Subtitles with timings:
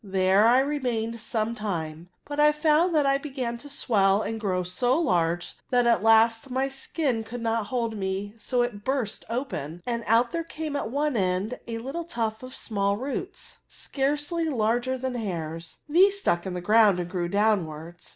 [0.03, 1.33] There I remamed I NTEEJECTIONS.
[1.35, 5.55] 107 some time: but I found that I began to swell and grow so large
[5.69, 10.31] that at last my skin could not hold me, so it burst open, and out
[10.31, 15.77] there came at one end a little tuft of small roots^ scarcely larger than hairs;
[15.87, 18.09] these stuck in the ground and grew downwards.